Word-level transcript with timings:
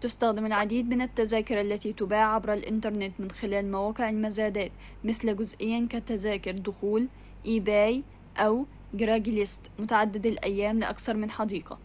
تُستخدم 0.00 0.46
العديد 0.46 0.86
من 0.88 1.02
التذاكر 1.02 1.60
التي 1.60 1.92
تُباع 1.92 2.34
عبر 2.34 2.52
الإنترنت 2.52 3.20
من 3.20 3.30
خلال 3.30 3.70
مواقع 3.72 4.08
المزادات 4.10 4.72
مثل 5.04 5.28
ebay 5.28 5.28
أو 5.28 5.36
craiglist 5.36 5.36
جزئياً 5.36 5.88
كتذاكر 5.90 6.52
دخول 6.58 7.08
متعددة 9.78 10.30
الأيام 10.30 10.78
لأكثر 10.78 11.14
من 11.16 11.30
حديقة 11.30 11.78